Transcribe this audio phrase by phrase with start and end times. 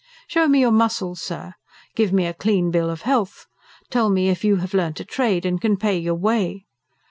[0.25, 1.53] Show me your muscles, sir,
[1.95, 3.45] give me a clean bill of health,
[3.91, 6.65] tell me if you have learnt a trade and can pay your way.